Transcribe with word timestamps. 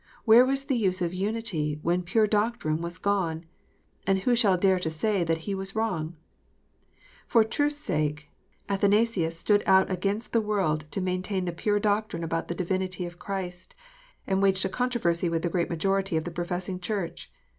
Where 0.25 0.43
was 0.47 0.65
the 0.65 0.75
use 0.75 0.99
of 1.03 1.13
unity 1.13 1.77
when 1.83 2.01
pure 2.01 2.25
doctrine 2.25 2.81
was 2.81 2.97
gone 2.97 3.37
1 3.37 3.45
And 4.07 4.19
who 4.21 4.35
shall 4.35 4.57
dare 4.57 4.79
to 4.79 4.89
say 4.89 5.23
he 5.35 5.53
was 5.53 5.75
wrong 5.75 6.05
1 6.05 6.15
For 7.27 7.43
the 7.43 7.49
truth 7.49 7.73
s 7.73 7.77
sake, 7.77 8.31
Athanasius 8.67 9.37
stood 9.37 9.61
out 9.67 9.91
against 9.91 10.33
the 10.33 10.41
world 10.41 10.85
to 10.89 11.01
maintain 11.01 11.45
the 11.45 11.51
pure 11.51 11.79
doctrine 11.79 12.23
about 12.23 12.47
the 12.47 12.55
divinity 12.55 13.05
of 13.05 13.19
Christ, 13.19 13.75
and 14.25 14.41
waged 14.41 14.65
a 14.65 14.69
controversy 14.69 15.29
with 15.29 15.43
the 15.43 15.49
great 15.49 15.69
majority 15.69 16.17
of 16.17 16.23
the 16.23 16.31
professing 16.31 16.79
Church. 16.79 17.31